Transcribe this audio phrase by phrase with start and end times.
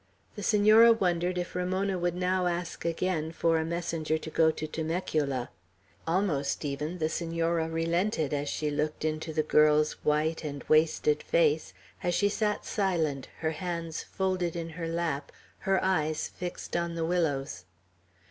[0.35, 4.65] The Senora wondered if Ramona would now ask again for a messenger to go to
[4.65, 5.51] Temecula.
[6.07, 11.75] Almost even the Senora relented, as she looked into the girl's white and wasted face,
[12.01, 15.31] as she sat silent, her hands folded in her lap,
[15.69, 17.65] her eyes fixed on the willows.